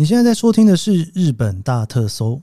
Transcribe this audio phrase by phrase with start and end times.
[0.00, 2.40] 你现在在收听的是《日本大特搜》，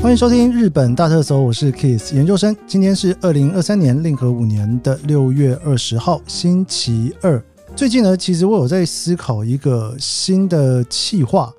[0.00, 2.56] 欢迎收听《日本大特搜》，我是 Kiss 研究生。
[2.68, 7.42] 今天是二零二三年令和五年的六月二十号，星期二。
[7.74, 11.52] 最近呢，其实我有在思考一个新的企划，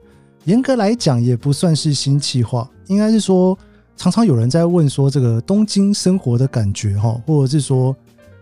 [0.46, 3.60] 严格来讲也不算是新企划，应该是说，
[3.98, 7.94] 常常有人在问说这个东京生活的感觉哈，或者是说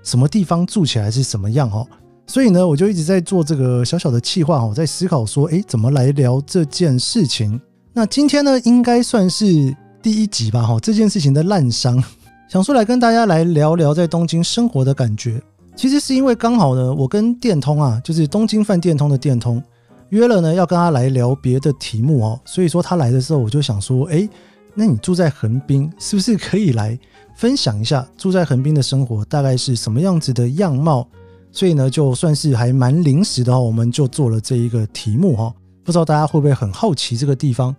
[0.03, 1.85] 什么地方住起来是什么样哈，
[2.27, 7.59] 所以呢，我就一直在做这个小小的企划哈，在思考说，诶，怎么来聊这件事情？
[7.93, 12.03] 那今天呢，应该算是第一集吧哈，这件事情的滥觴，
[12.49, 15.41] 想说来跟大家来聊聊在东京生活的感觉。
[15.75, 19.61] 其实是因为刚好呢，我跟电通啊，就是东京饭电通的电通
[20.09, 22.39] 约了呢，要跟他来聊别的题目哦。
[22.45, 24.29] 所以说他来的时候，我就想说，诶，
[24.75, 26.97] 那你住在横滨，是不是可以来
[27.35, 31.07] 分享一下住在横滨的生活大概是什么样子的样貌？
[31.51, 35.53] 所以呢，就算是还蛮临时的哦，我们就做了这一个题目哈。
[35.83, 37.75] 不知道大家会不会很好奇这个地方？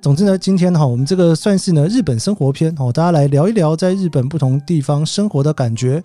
[0.00, 6.02] 总之呢，今天哈，我们这个算是呢日本生活篇哦，大家来聊一聊在日本不同地方生活的感觉。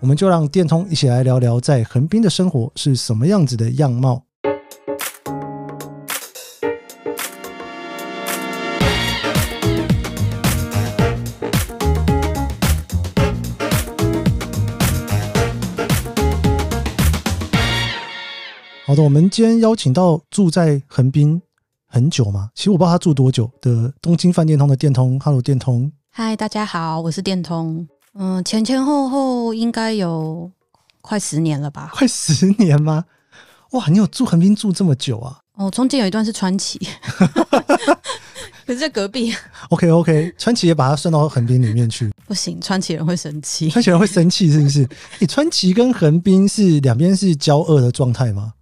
[0.00, 4.22] 我们就让电通一起来聊聊在横滨的生活是什么样子的样貌。
[18.94, 21.42] 好的，我们今天邀请到住在横滨
[21.88, 22.48] 很久吗？
[22.54, 25.18] 其实我不知道他住多久的东京饭店通的电通。
[25.18, 25.90] Hello，电通。
[26.10, 27.84] 嗨，大家好，我是电通。
[28.16, 30.48] 嗯，前前后后应该有
[31.00, 31.90] 快十年了吧？
[31.92, 33.04] 快十年吗？
[33.72, 35.40] 哇，你有住横滨住这么久啊？
[35.56, 36.78] 哦，中间有一段是川崎，
[38.64, 39.34] 可是在隔壁。
[39.70, 42.12] OK OK，川崎也把它算到横滨里面去。
[42.28, 43.68] 不行，川崎人会生气。
[43.70, 44.88] 川崎人会生气是不是？
[45.18, 48.52] 你川崎跟横滨是两边是交恶的状态吗？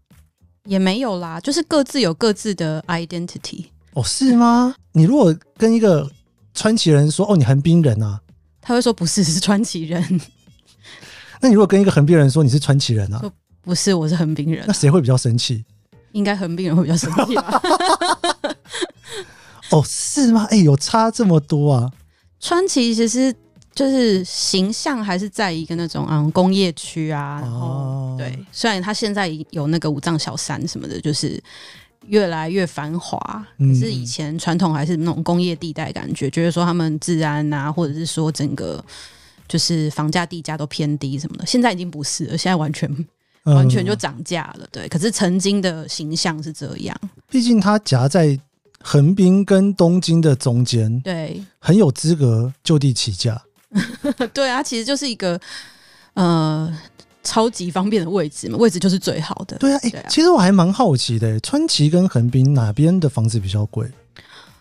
[0.65, 3.67] 也没有啦，就是各自有各自的 identity。
[3.95, 4.75] 哦，是吗？
[4.93, 6.09] 你如果跟一个
[6.55, 8.21] 川崎人说：“哦，你横滨人啊。”
[8.61, 10.21] 他会说不是， 是川崎人。
[11.41, 13.21] 那你如果跟一个横滨人说你是川崎人啊？
[13.63, 14.65] 不是，我是横滨人。
[14.67, 15.65] 那谁会比较生气？
[16.13, 17.61] 应该横滨人会比较生气吧？
[19.71, 20.45] 哦，是吗？
[20.51, 21.91] 哎、欸，有差这么多啊？
[22.39, 23.35] 川崎其实
[23.75, 31.43] 就是形象还是在一个那种嗯工业区啊，然后、哦、对，虽然他现在有那个五藏小山什么的，就是。
[32.09, 38.85] 越来越繁华，可是以前传统还是那种工业地带感觉，觉得说他们治安啊，或者是说整个
[39.47, 41.47] 就是房价地价都偏低什么的。
[41.47, 43.07] 现在已经不是了，现在完全
[43.45, 44.67] 完全就涨价了。
[44.73, 47.01] 对，可是曾经的形象是这样。
[47.31, 48.37] 毕竟它夹在
[48.81, 53.41] 横滨跟东京的中间，对，很有资格就地起价。
[54.35, 55.41] 对啊，其实就是一个
[56.15, 56.73] 呃。
[57.25, 59.57] 超级方便的位置嘛，位置就是最好的。
[59.59, 63.89] 对啊，哎、欸，其实我还蛮好奇的，川崎跟横滨哪边的房子比较贵？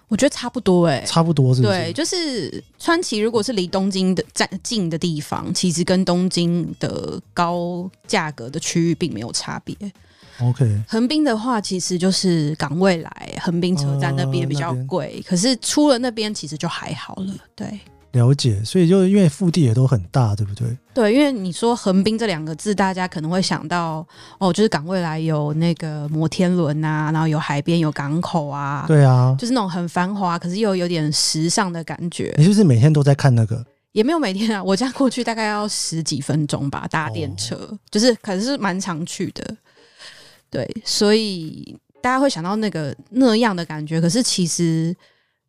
[0.08, 1.74] 我觉得差不多，哎，差不多是不是？
[1.74, 9.76] 对，就是川崎如果是离东京的站近的地方，其实跟东京的高价格的区域并没有差别。
[10.40, 17.34] OK，横滨的话，其实就是港未来横滨车站那边比较贵，呃，可是出了那边其实就还好了。
[17.56, 17.80] 对。
[18.12, 20.68] 了解，所以就因为腹地也都很大，对不对？
[20.94, 24.06] 对，因为你说横滨这两个字，大家可能会想到
[24.38, 32.34] 哦，就是港未来有那个摩天轮啊，然后有海边、有港口啊，对啊，就是那种很繁华，可是又有点时尚的感觉。
[32.38, 33.66] 你是不是每天都在看那个？
[33.94, 39.56] 也没有每天啊，我家过去大概要十几分钟吧，搭电车，哦、就是可能是蛮常去的。
[40.50, 44.94] 对，所以大家会想到那个那样的感觉，可是其实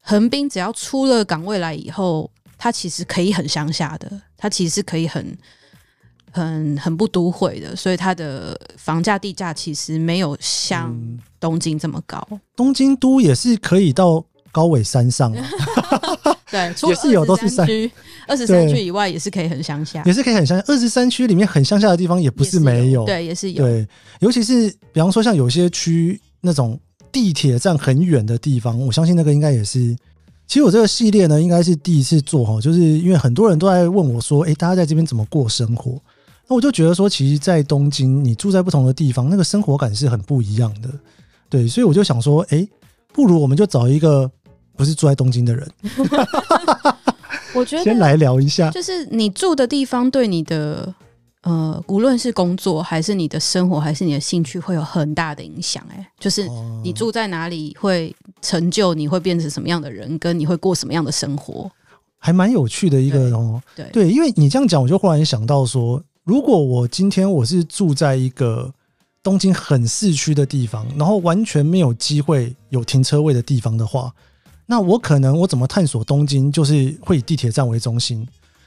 [0.01, 2.31] 横滨只要出了港未来以后。
[2.63, 5.37] 它其实可以很乡下的，它其实是可以很、
[6.31, 10.97] 很、很不都会的，所以它的房价地价其实没有像
[11.41, 12.25] 东京这么高。
[12.31, 15.45] 嗯、东京都也是可以到高尾山上、啊，
[16.53, 17.91] 对，也是有都是山区，
[18.29, 20.65] 二十三区以外也是可以很乡下，也是可以很乡下。
[20.69, 23.65] 二十三区里面很乡下的地方也不是没有，有，对，也是有。
[23.65, 23.85] 对，
[24.21, 26.79] 尤其是比方说像有些区那种
[27.11, 29.97] 地铁站很远的地方，我相信那个应该也是。
[30.53, 35.99] 其实我这个系列呢，应该是第一次做哈，就是因为很多人都在问我说：“诶，大家在这边怎么过生活？”
[36.47, 40.91] 那我就觉得说，其实，在东京，你住在不同的地方，那个生活感是很不一样的。
[41.49, 42.69] 对，所以我就想说：“诶，
[43.15, 44.31] 不如我们就找一个
[44.77, 45.67] 不是住在东京的人，
[47.57, 50.95] 我觉得先来聊一下，就是你住的地方对你的。”
[51.43, 55.85] 呃，无论是工作还是你的生活，还是你的兴趣，会有很大的影响。
[55.91, 56.49] 哎，就是
[56.85, 61.69] 你住在哪里，会成就你会变成什么样的人，跟你会过什么样的生活，
[62.19, 63.61] 还蛮有趣的一个哦。
[63.75, 68.73] 对对，因为你这样讲，我就忽然想到说，如果我今天我是住在一个
[69.21, 74.13] 东京很市区的地方，然后完全没有机会有停车位的地方的话，
[74.67, 78.25] 那我可能我怎么探索东京，就是会以地铁站为中心。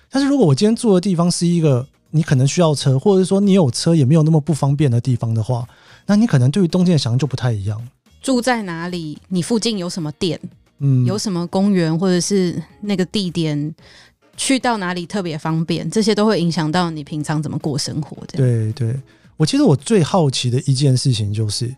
[0.10, 5.68] 但是如果我今天住的地方是一个你可能需要车，或者是说你有车也没有那么不方便的地方的话，
[6.06, 7.86] 那你可能对于东京的想象就不太一样。
[8.22, 9.18] 住在哪里？
[9.28, 10.40] 你附近有什么店？
[10.80, 13.76] 嗯，有什么公园，或者是那个地点？
[14.38, 18.38] 去到哪里特别方便，这些都会影响到你平常怎么过生活的。
[18.38, 18.98] 对对，
[19.36, 21.74] 我其实我最好奇的一件事情就是，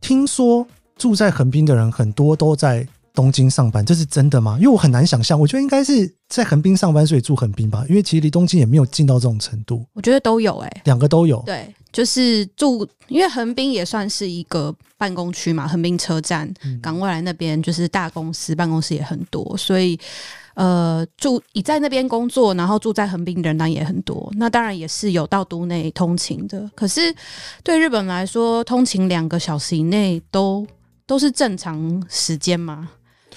[0.00, 0.66] 听说
[0.96, 2.86] 住在横滨的人很多都在
[3.18, 4.56] 东京上班，这是真的吗？
[4.60, 7.84] 因为我很难想象，我觉得应该是在横滨上班，所以住横滨吧。
[7.88, 9.84] 因为其实离东京也没有近到这种程度。
[9.92, 11.42] 我觉得都有哎、欸，两个都有。
[11.44, 16.48] 对，就是住，因为横滨也算是一个办公区嘛，横滨车站、
[16.80, 19.98] 港未来那边就是大公司办公室也很多，所以。
[20.54, 24.28] 呃，住你在那边工作，然后住在横滨的人当然也很多。
[24.34, 26.68] 那当然也是有到都内通勤的。
[26.74, 27.14] 可是
[27.62, 30.66] 对日本来说，通勤两个小时以内都
[31.06, 32.88] 都是正常时间吗？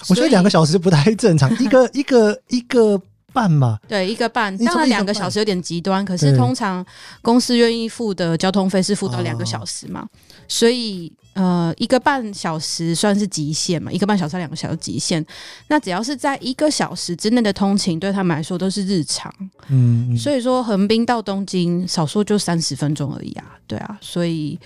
[0.08, 3.00] 我觉得两个小时不太正常， 一个一个一个
[3.32, 3.78] 半嘛。
[3.88, 4.56] 对，一个半。
[4.58, 6.84] 当然两个小时有点极端，可是通常
[7.20, 10.08] 公司愿意付的交通费是付到两个小时嘛，哦、
[10.48, 11.12] 所以。
[11.34, 13.90] 呃，一个半小时算是极限嘛？
[13.90, 15.24] 一个半小时、两个小时极限。
[15.68, 19.34] 那只要是在一个小时之内的通勤，对他们来说都是日常。
[19.68, 23.56] 嗯，嗯，所以说横滨到东京，少说就三十分钟而已啊。
[23.66, 24.60] 对啊，所以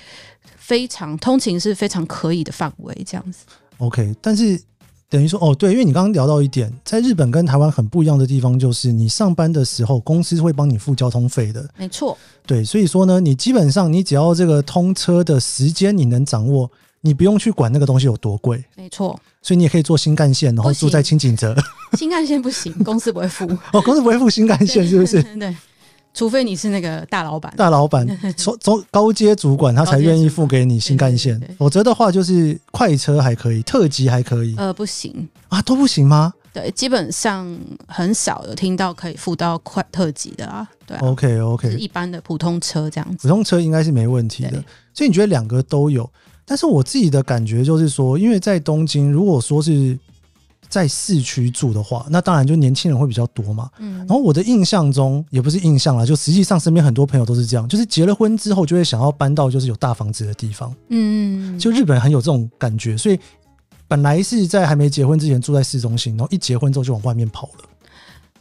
[0.57, 3.45] 非常通勤是非常可以的范围，这样子。
[3.79, 4.61] OK，但是。
[5.09, 11.69] 等于说哦，对，因为你刚刚聊到一点，在日本跟台湾很不一样的地方，就是你上班的时候，公司会帮你付交通费的。
[11.77, 16.69] 没错，对，所以说呢，你基本上你只要这个通车的时间你能掌握，
[17.03, 18.65] 你不用去管那个东西有多贵。
[18.75, 21.57] 没错，所以你也可以坐新干线，然后住在轻井泽。
[21.97, 23.45] 新干线不行，公司不会付。
[23.73, 25.23] 哦，公司不会付新干线，是不是？
[25.23, 25.55] 对。
[26.17, 28.07] 除非你是那个大老板，大老板，
[28.39, 31.39] 从从高阶主管，他才愿意付给你新干线。
[31.59, 34.55] 否则的话，就是快车还可以，特级还可以。
[34.57, 36.33] 呃，不行啊，都不行吗？
[36.55, 37.47] 对，基本上
[37.87, 40.67] 很少有听到可以付到快特级的啊。
[40.87, 44.53] 对啊，OK OK，一般的普通车这样子，普通车应该是没问题的。
[44.95, 46.11] 所以你觉得两个都有？
[46.47, 49.99] 但是我自己的感觉就是说，因为在东京，如果说是。
[50.69, 53.71] 在市区住的话，那当然就年轻人会比较多嘛。
[53.79, 60.75] 嗯，然后我的印象中也不是印象啦，就实际上身边很多朋友都是这样，就是结了婚之后就会想要搬到就是有大房子的地方。
[60.89, 63.19] 嗯，就日本人很有这种感觉，所以
[63.89, 67.65] 本来是在还没结婚之前住在市中心，然后一结婚之后就往外面跑了。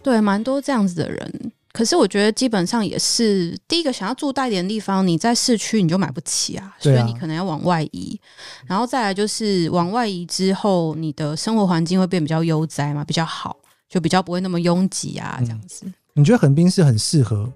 [0.02, 1.52] 对，蛮多这样子的人。
[1.76, 8.18] 可是我觉得基本上也是第一个想要住大一点的地方，你在市区你就买不起啊，所以你可能要往外移。
[8.66, 13.58] 然后再来就是往外移之后，你的生活环境会变比较悠哉嘛，比较好，
[13.90, 15.86] 就比较不会那么拥挤啊，这样子。
[16.14, 17.52] 你觉得横滨是很适合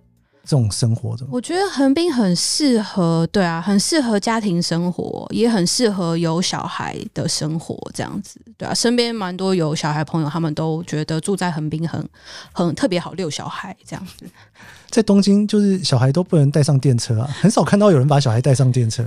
[0.49, 12.03] 这种生活的，我觉得横滨很适合，对啊，很适合家庭生活，也很适合有小孩的生活，这样子，对啊，身边蛮多有小孩朋友，他们都觉得住在横滨很
[12.51, 14.25] 很特别好遛小孩，这样子。
[14.89, 19.05] 在东京，就是小孩都不能带上电车啊，很少看到有人把小孩带上电车。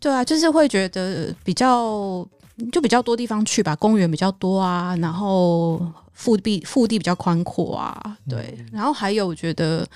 [0.00, 2.26] 对啊，就是会觉得比较
[2.72, 5.80] 就比较多地方去吧，公园比较多啊，然后
[6.12, 9.86] 腹地腹地比较宽阔啊，对，然后还有我觉得。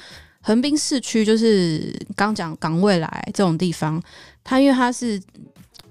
[0.42, 4.02] 横滨市区就是刚讲港未来这种地方，
[4.42, 5.20] 它因为它是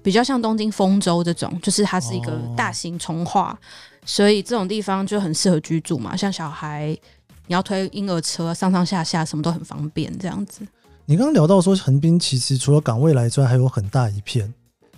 [0.02, 3.56] 比较像东京丰州这种，就是它是一个大型重化，
[4.04, 6.16] 所以这种地方就很适合居住嘛。
[6.16, 6.88] 像小孩，
[7.46, 10.66] 你要推婴儿车上上下下什么都很方便，这样子。
[11.06, 14.52] 你刚刚聊到说横滨其实除了港未来之外，还有很大一片，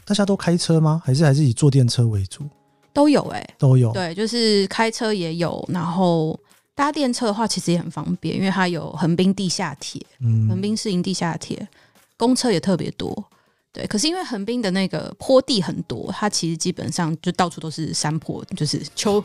[0.07, 1.03] 大家都开车吗？
[1.05, 2.49] 还是还是以坐电车为主？
[2.95, 3.93] 都有哎、欸，都有。
[3.93, 6.41] 对，就是开车也有，然后。
[6.83, 11.69] 搭电车的话，其实也很方便，因为它有横滨地下铁，嗯，横滨市营地下铁，
[12.17, 13.25] 公车也特别多。
[13.71, 19.23] 对，可是因为横滨的那个坡地很多，它其实基本上就到处都是山坡，就是丘，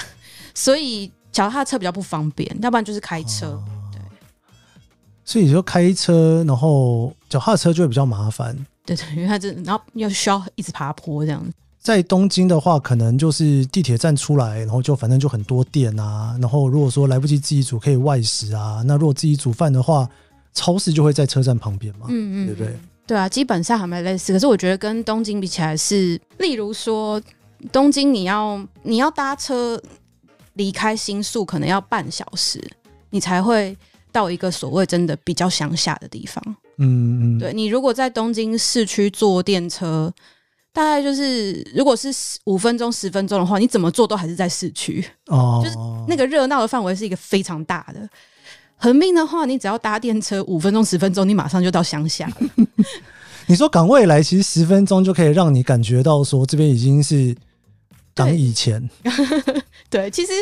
[0.52, 3.52] 所以脚踏车比较不方便，要不然就是开车。
[3.52, 4.02] 啊、对，
[5.24, 8.54] 所以你说开车，然后脚踏车就会比较麻烦。
[8.84, 11.52] 对对，因为它这然后要需要一直爬坡这样子。
[11.80, 16.36] 在东京的话，可能就是地铁站出来，然后就反正就很多店啊。
[16.40, 18.82] 然后如果说来不及自己煮，可以外食啊。
[18.84, 20.06] 那如果自己煮饭的话，
[20.52, 22.76] 超市就会在车站旁边嘛，嗯嗯，对不对？
[23.06, 24.32] 对啊，基本上还蛮类似。
[24.32, 27.22] 可是我觉得跟东京比起来是，是例如说
[27.72, 29.80] 东京你要你要搭车
[30.54, 32.62] 离开新宿，可能要半小时，
[33.10, 33.74] 你才会
[34.12, 36.42] 到一个所谓真的比较乡下的地方。
[36.78, 40.12] 嗯嗯，对，你如果在东京市区坐电车。
[40.72, 42.08] 大概就是，如果是
[42.44, 45.60] 五分钟、十分钟的话，你怎么做都还是在市区哦。
[45.64, 48.08] 就是那个热闹的范围是一个非常大的，
[48.76, 52.66] 横滨的话，你只要搭电车五分钟十分钟，你马上就到乡下了。
[53.46, 57.34] 你说港未来其实十分钟就可以让你感觉到说这边已经是
[58.14, 58.88] 港以前。
[59.90, 60.32] 对，其实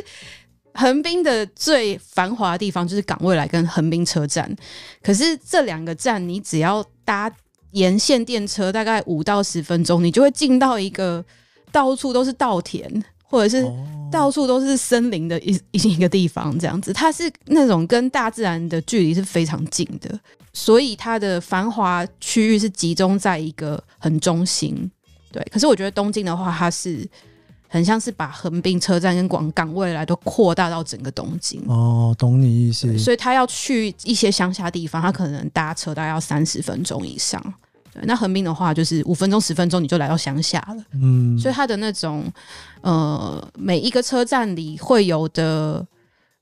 [0.74, 4.54] 横滨的最繁华的地方就是港未来跟横滨车站。
[5.02, 7.32] 可是这两个站，你只要搭
[7.76, 11.24] 沿线电车，大概五到十分钟，你就会进到一个
[11.70, 13.04] 到处都是稻田。
[13.28, 13.68] 或者是
[14.08, 20.08] 到处都是森林的一一个地方，这样子，它是那种跟大自然的距离是非常近的，
[20.52, 24.88] 所以它的繁华区域是集中在一个很中心。
[25.32, 27.04] 对，可是我觉得东京的话，它是
[27.66, 31.60] 很像是把横滨车站跟广港未来都扩大到整个东京。
[31.66, 32.96] 哦，懂你意思。
[32.96, 37.42] 所以他要去一些乡下地方，他可能搭车大概要三十分钟以上。
[38.04, 40.84] 那横滨的话，就是五分钟、十分钟你就来到乡下了。
[40.92, 42.24] 嗯，所以它的那种
[42.80, 45.86] 呃，每一个车站里会有的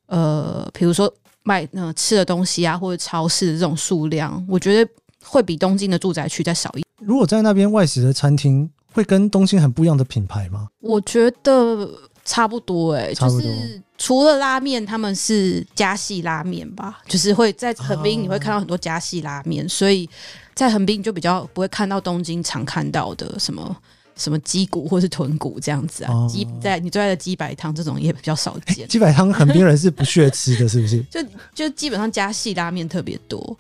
[0.06, 4.90] 呃，比如说卖那、呃、吃的东西啊，或者超市的这种数量，我觉得
[5.22, 6.84] 会比东京的住宅区再少一点。
[7.00, 10.68] 如果在那边外食的餐厅，会跟东京很不一样的品牌吗？
[10.80, 11.88] 我觉得
[12.24, 20.08] 差不多哎、欸，就是除了拉面，他们是加系拉面吧，就是会在横滨你会看到很多加系拉面，所以。
[20.54, 23.76] 在横滨就比较不会看到东京常看到的什么
[24.14, 28.86] 什么鸡骨或是豚骨这样子啊，鸡、哦、在你最爱的鸡白汤这种也比较少见。
[28.86, 31.02] 鸡白汤横滨人是不屑吃的，是不是？
[31.10, 31.20] 就
[31.52, 33.58] 就基本上加系拉面特别多，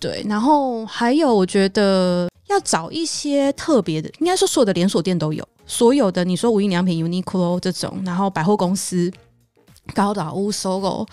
[0.00, 0.26] 对。
[0.28, 9.10] 然后还有我觉得要找一些特别的，应该说所有的连锁店都有，所有的你说无印良品、Uniqlo 这种，然后百货公司、
[9.94, 11.08] 高岛屋、SOGO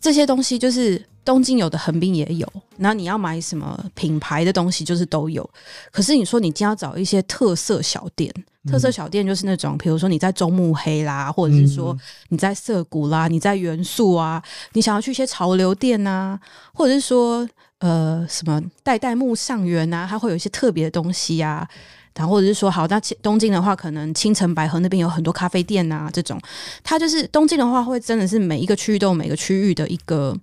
[0.00, 1.02] 这些东西就是。
[1.24, 2.52] 东京有的，横滨也有。
[2.78, 5.48] 然后你要买什么品牌的东西，就是都有。
[5.92, 8.28] 可是你说你今天要找一些特色小店，
[8.68, 11.96] 特色小店就是那种，比如说你在中目黑啦，或者是说
[12.30, 14.42] 你在涩谷啦，你在元素啊，
[14.72, 16.36] 你想要去一些潮流店啊，
[16.74, 21.68] 或者是说呃什么代代木上原啊，它会有一些特别的东西啊。
[22.14, 26.40] 然后或者是说，好，那东京的话，可能青城白河那边有很多咖啡店啊，这种
[26.82, 30.36] 它就是东京的话，会真的是每一个区域都有每个区域的一个。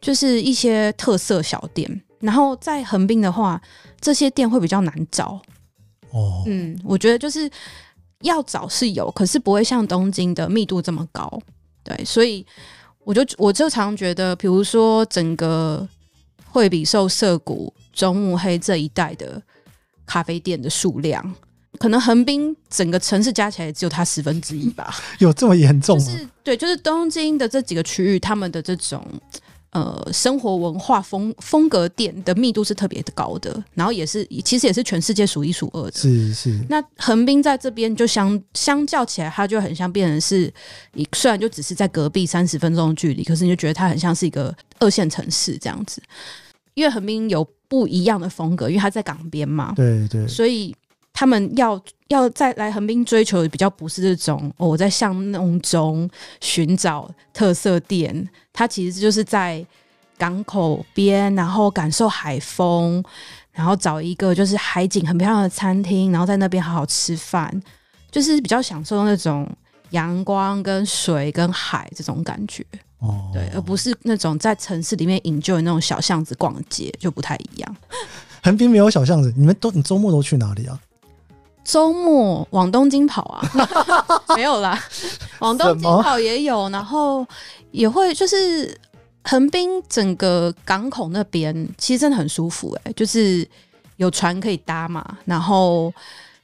[0.00, 3.62] 就是一些特色小店，然后在横滨的话，
[4.00, 5.40] 这些店会比较难找。
[6.10, 7.48] 哦，嗯，我觉得就是
[8.22, 11.40] 要找是有，可是不会像东京的密度这么高。
[11.84, 12.44] 对，所以
[13.04, 15.88] 我就我就常觉得，比如说整个
[16.50, 19.40] 惠比寿、涩谷、中目黑这一带的
[20.12, 21.34] 咖啡店的数量，
[21.78, 24.94] 可能横滨整个城市加起来只有它十分之一吧。
[25.20, 29.02] 有这么严重是对，就是东京的这几个区域，他们的这种。
[29.74, 35.92] 呃，生活文化风风格店的密度是特别的高的，然后也是其实也是全世界数一数二的。
[35.92, 36.60] 是是。
[36.68, 40.52] 那横滨在这边就相相较起来，它就很像变成是，
[40.92, 46.02] 你虽然就只是在隔壁三十分钟的距离，可是你就觉得它很像是一个二线城市这样子。
[46.74, 47.42] 因为横滨有
[47.72, 49.72] 不一样的风格，因为他在港边嘛。
[49.74, 50.28] 对对。
[50.28, 50.76] 所以。
[51.14, 56.08] 他们要要再来横滨追求的比较不是这种，哦，我在巷弄中
[56.40, 59.64] 寻找特色店，它其实就是在
[60.16, 63.04] 港口边，然后感受海风，
[63.52, 67.62] 然后找一个就是海景很漂亮的餐厅，然后在那边好好吃饭，
[68.10, 69.46] 就是比较享受那种
[69.90, 72.64] 阳光跟水跟海这种感觉，
[73.02, 77.76] 哦，对，而不是那种在城市里面 enjoy 那种小巷子逛街就不太一样。
[78.42, 80.78] 横滨没有小巷子，你们都你周末都去哪里啊？
[81.64, 83.42] 周末往东京跑啊？
[84.36, 84.80] 没有啦，
[85.40, 87.26] 往东京跑也有，然后
[87.72, 88.78] 也会就是
[89.24, 93.46] 横滨整个港口那边，其实真的很舒服哎、欸，就是
[93.96, 95.92] 有船可以搭嘛，然后。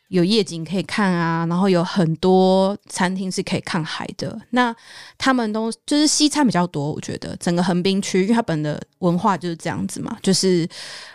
[0.08, 4.40] 有夜景可以看啊，然后有很多餐厅是可以看海的。
[4.50, 4.74] 那
[5.18, 10.66] 他们都就是西餐比较多，我觉得整个横滨区，因为它本的文化就是这样子嘛，就是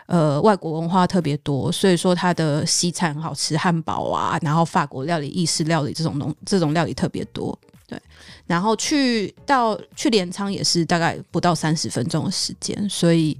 [0.05, 7.57] 呃外国文化特别多，所以说它的西餐很好吃，汉堡啊，然后法国料理、意式料理这种东这种料理特别多。
[7.88, 8.00] 对，
[8.45, 13.35] 然后去到去镰仓也是大概不到三十分钟的时间，所以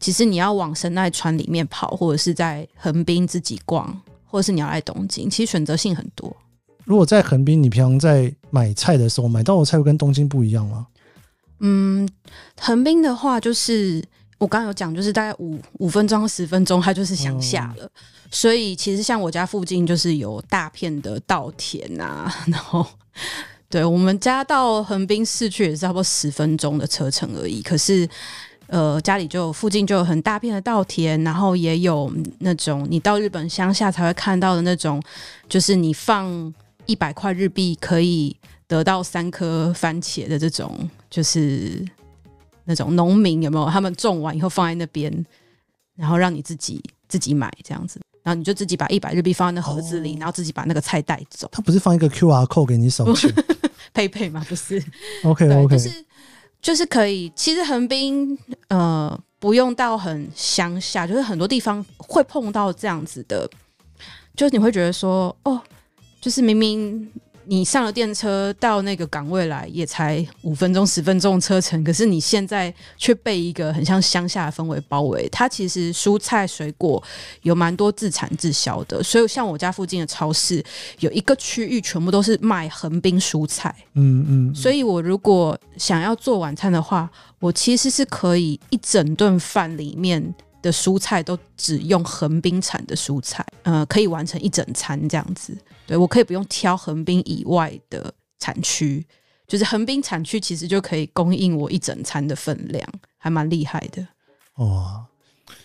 [0.00, 4.02] 其实你要往神奈川里面跑，或者是在横滨自己逛。
[4.30, 6.34] 或者是你要来东京，其实选择性很多。
[6.84, 10.86] 如果在横滨，你平常在买菜的时候，买到的菜会跟东京不一样吗？
[11.58, 12.08] 嗯，
[12.60, 14.02] 横滨的话，就是
[14.38, 17.84] 我刚刚有讲，就是大概五五分钟、十分钟，它就是乡下了。
[17.84, 17.90] 嗯、
[18.30, 22.32] 所以其实像我家附近，就是有大片的稻田啊。
[22.46, 22.86] 然后，
[23.68, 27.60] 对我们家到横滨市区也是差不多十分钟的车程而已。
[27.60, 28.08] 可是。
[28.70, 32.08] 呃，家里就附近就有很大片的稻田，然后也有
[32.38, 35.02] 那种你到日本乡下才会看到的那种，
[35.48, 36.54] 就是你放
[36.86, 38.36] 一百块日币可以
[38.68, 41.84] 得到三颗番茄的这种，就是
[42.64, 43.68] 那种农民有没有？
[43.68, 45.12] 他们种完以后放在那边，
[45.96, 51.48] 然后让你自己自己买这样子，然后你就自己把一百日币放在那盒子里，哦、然后自己把那个菜带走。
[51.50, 53.34] 他不是放一个 QR code 给你扫去
[53.92, 54.44] 配配吗？
[54.48, 54.80] 不是。
[55.24, 56.04] OK OK，就是
[56.60, 57.30] 就是可以。
[57.34, 58.38] 其实横滨
[58.68, 63.48] 呃不用到很乡下，就是很多地方会碰到这样子的，
[64.36, 65.60] 就是你会觉得说哦，
[66.20, 67.10] 就是明明。
[67.50, 75.28] 你上了电车到那个岗位来，也才五分钟、十分钟车程，可是你现在却被一个很像乡下的氛围包围。
[75.30, 77.02] 它其实蔬菜水果
[77.42, 80.64] 有蛮多自产自销的，所以像我家附近的超市
[81.00, 83.74] 有一个区域全部都是卖横滨蔬菜。
[83.94, 90.22] 嗯嗯，所以我如果想要做晚餐的话，我其实是可以一整顿饭里面
[90.62, 95.56] 的蔬菜都只用横滨产的蔬菜，呃，可以完成一整餐这样子。
[95.86, 99.06] 对，我可以不用挑横滨以外的产区，
[99.46, 102.86] 就是横滨产区其实就可以供应我一整餐的分量，
[103.18, 104.06] 还蛮厉害的。
[104.54, 105.04] 哦，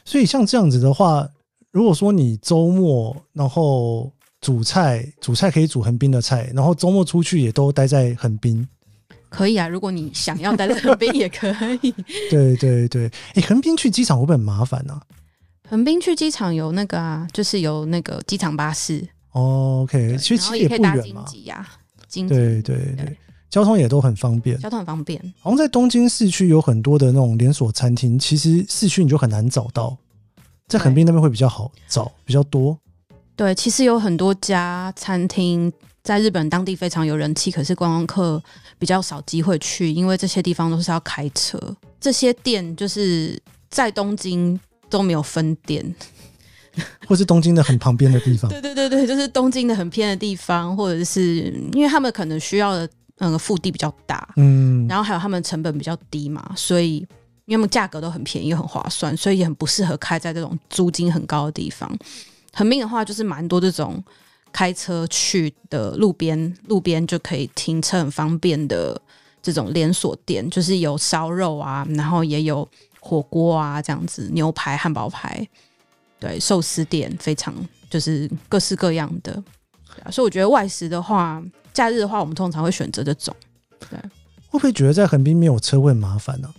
[0.04, 1.28] 所以像这样子的话，
[1.72, 4.12] 如果说你周末然后
[4.42, 8.68] 煮菜，煮菜可以煮横滨的菜，然后周末出去也都待在横滨，
[9.36, 9.68] 可以啊。
[9.68, 11.50] 如果你想要待在横滨也可
[11.82, 11.94] 以。
[12.30, 15.02] 对 对对，哎，横滨去机场会不会很麻烦呢、啊？
[15.70, 19.06] 横滨去机场有那个啊，就是有那个机场巴士。
[19.32, 21.26] 哦，OK，其实也不远嘛。
[22.10, 23.18] 对对对，
[23.50, 24.58] 交通也都很方便。
[24.60, 25.20] 交通很方便。
[25.42, 29.98] 好像在东京市区有很多的那种连锁餐厅，其实市区你就很难找到，
[30.68, 32.78] 在横滨那边会比较好找，比较多。
[33.36, 35.70] 对，其实有很多家餐厅
[36.06, 38.42] 在日本当地非常有人气，可是观光客
[38.78, 41.60] 比较少机会去，因为这些地方都是要开车。
[42.00, 43.38] 这些店就是
[43.70, 44.58] 在东京
[44.88, 45.84] 都没有分店。
[47.08, 56.98] 或是东京的很旁边的地方，对 对对对，就是东京的很偏的地方，或者是因为他们可能需要的那个腹地比较大，嗯，然后还有他们成本比较低嘛，所以
[57.46, 61.90] 因为他们价格都很便宜又很划算，所以也很不适合开在这种租金很高的地方。
[62.52, 64.04] 横滨的话，就是蛮多这种
[64.56, 68.98] 开车去的路边，路边就可以停车很方便的
[69.42, 72.66] 这种连锁店，就是有烧肉啊，然后也有
[73.02, 75.46] 火锅啊这样子，牛排、汉堡排。
[76.18, 77.54] 对，寿司店非常
[77.90, 79.34] 就是各式各样的，
[80.02, 83.36] 啊，所以我觉得外食的话，假日的话，我们通常会选择这种。
[83.90, 84.00] 对，
[84.48, 86.50] 会不会觉得在横滨没有车会很麻烦呢？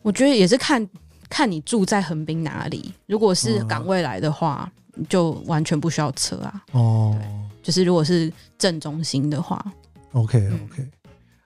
[0.00, 0.88] 我觉得也是看
[1.28, 2.94] 看你住在横滨哪里。
[3.04, 6.64] 如果是港未来的话，嗯，就完全不需要车啊。
[6.72, 7.18] 哦，
[7.62, 9.64] 就是如果是正中心的话
[10.12, 10.90] ，OK OK，嗯，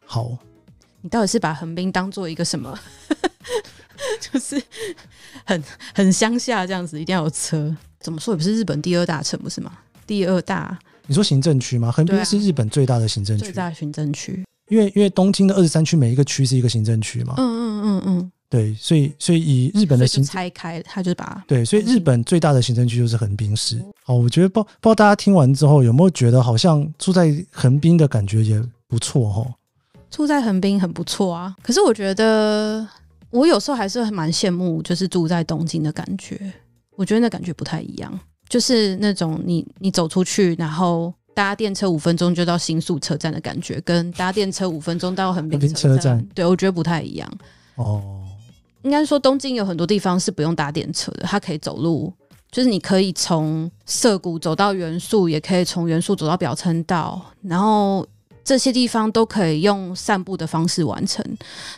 [0.04, 0.37] 好。
[1.00, 2.76] 你到底是把横滨当做一个什么？
[4.20, 4.61] 就是
[5.44, 5.62] 很
[5.94, 7.74] 很乡下这样子，一定要有车。
[8.00, 9.72] 怎么说也不是日本第二大城，不是吗？
[10.06, 11.92] 第二大，你说行政区吗？
[11.92, 14.44] 横滨是日本最大的行政区，最大的行政区。
[14.68, 17.34] 因为因为东京的二十三区每一个区是一个行政区嘛。
[17.38, 18.32] 嗯嗯嗯嗯。
[18.50, 23.78] 对，所以所以以日本的行拆开，他就把对，所以日本最大的行政区就是横滨市。
[24.06, 29.54] 哦，我觉得不不知道大家听完之后有没有觉得好像住在横滨的感觉也不错哦。
[30.11, 32.87] 住在横滨很不错啊，可是我觉得。
[33.30, 36.50] 我有时候还是蛮羡慕，就是住在东京的感觉。
[36.96, 47.30] 我觉得那感觉不太一样，就是那种你你走出去，然后搭电车五分钟就到新宿车站的感觉，跟搭电车五分钟到横滨车站，对，我觉得不太一样。
[47.74, 48.22] 哦，
[48.83, 52.12] 应该说东京有很多地方是不用搭电车的，它可以走路，
[52.51, 58.07] 就是你可以从涩谷走到元素，也可以从元素走到表参道，然后。
[58.45, 61.23] 这些地方都可以用散步的方式完成。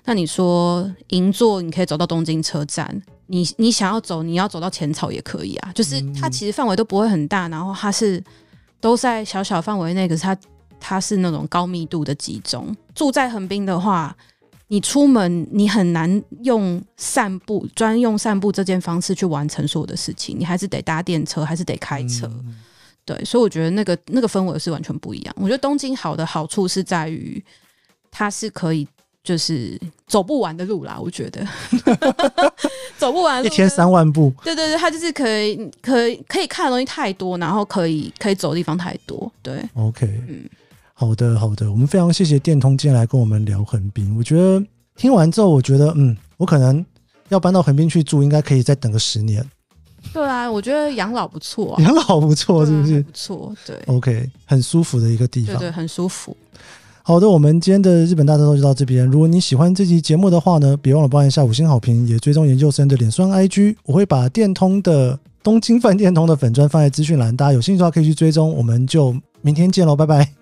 [0.05, 3.03] 那你说银座，你可以走到东京车站。
[3.27, 5.73] 你你想要走，你要走到浅草也可以啊。
[5.75, 8.23] 就是它其实范围都不会很大，然后它是
[8.81, 10.39] 都在小小范围内，可是它
[10.79, 12.73] 它是那种高密度的集中。
[12.95, 14.17] 住在横滨的话，
[14.72, 22.26] 你出门你很难用散步专用散步这件方式去完成所有的事情，你还是得搭电车，还是得开车。
[22.26, 22.56] 嗯
[23.04, 25.35] 对，所以我觉得那个那个氛围是完全不一样。
[25.37, 27.42] 我觉得东京好的好处是在于，
[28.12, 28.87] 它是可以
[29.24, 30.96] 就是走不完的路啦。
[31.00, 31.44] 我觉得
[32.96, 34.33] 走不完，一天三万步。
[34.44, 39.33] 对对对，它就是可以可以可以看的东西太多，然后可以可以走的地方太多。
[39.42, 40.44] 对，OK，嗯，
[41.01, 44.15] 好的好的，我们非常谢谢电通今天来跟我们聊横滨。
[44.19, 44.63] 我觉得
[44.99, 46.85] 听完之后，我觉得嗯，我可能
[47.31, 49.43] 要搬到横滨去住，应该可以再等个十年。
[50.13, 53.01] 对啊，我觉得养老不错啊，养老不错，是不是？
[53.01, 53.79] 不错，对。
[53.87, 56.37] OK，很舒服的一个地方，对对，很舒服。
[57.03, 59.07] 好的，我们今天的日本大特搜就到这边。
[59.07, 63.75] 如果你喜欢这期节目的话呢，别忘了帮一下五星好评，也追踪研究生的脸书 IG。
[63.85, 68.55] 我会把电通的东京饭店通的粉砖放在资讯栏，大家有兴趣的话可以去追踪。
[68.55, 70.39] 我们就明天见喽，拜拜。